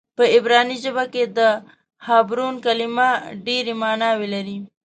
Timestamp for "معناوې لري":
3.83-4.57